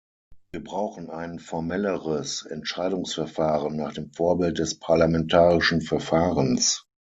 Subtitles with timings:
[0.49, 6.87] Wir brauchen ein formelleres Entscheidungsverfahren nach dem Vorbild des parlamentarischen Verfahrens.